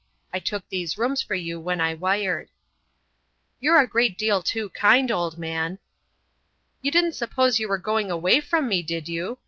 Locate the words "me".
8.67-8.81